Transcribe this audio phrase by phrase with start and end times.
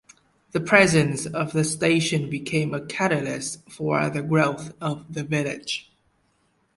[0.51, 5.91] The presence of the station became a catalyst for the growth of the village.